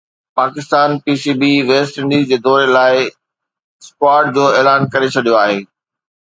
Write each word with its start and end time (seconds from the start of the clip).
Pakistan 0.37 0.89
P 1.03 1.13
C 1.21 1.31
B 1.39 1.51
West 1.69 1.93
Indies 1.99 2.23
جي 2.29 2.37
دوري 2.45 2.67
لاءِ 2.75 2.95
اسڪواڊ 3.81 4.23
جو 4.35 4.43
اعلان 4.57 4.81
ڪري 4.93 5.07
ڇڏيو 5.13 5.35
آهي 5.43 5.59